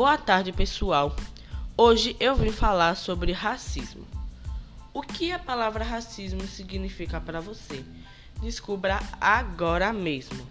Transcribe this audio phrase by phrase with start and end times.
[0.00, 1.14] Boa tarde, pessoal.
[1.76, 4.06] Hoje eu vim falar sobre racismo.
[4.94, 7.84] O que a palavra racismo significa para você?
[8.40, 10.42] Descubra agora mesmo.